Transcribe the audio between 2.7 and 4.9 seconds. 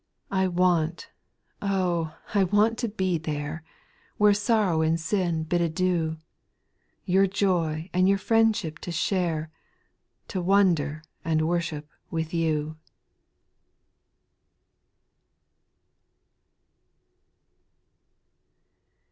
to be there. Where sorrow